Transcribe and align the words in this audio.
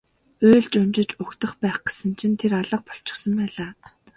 Уйлж 0.45 0.73
унжиж 0.79 1.09
угтах 1.21 1.51
байх 1.61 1.77
гэсэн 1.87 2.11
чинь 2.19 2.39
тэр 2.41 2.51
алга 2.59 2.79
болчихсон 2.87 3.33
байлаа. 3.39 3.71